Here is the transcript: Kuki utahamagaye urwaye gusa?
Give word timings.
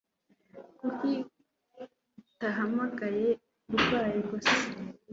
Kuki 0.79 1.11
utahamagaye 1.83 3.29
urwaye 3.73 4.19
gusa? 4.29 4.55